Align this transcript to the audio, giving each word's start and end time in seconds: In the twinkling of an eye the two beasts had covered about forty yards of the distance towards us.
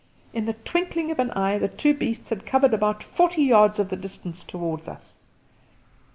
In 0.33 0.45
the 0.45 0.53
twinkling 0.53 1.11
of 1.11 1.19
an 1.19 1.29
eye 1.29 1.59
the 1.59 1.67
two 1.67 1.93
beasts 1.93 2.29
had 2.29 2.43
covered 2.43 2.73
about 2.73 3.03
forty 3.03 3.43
yards 3.43 3.77
of 3.77 3.89
the 3.89 3.95
distance 3.95 4.43
towards 4.43 4.87
us. 4.87 5.19